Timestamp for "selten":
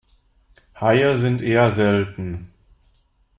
1.71-2.51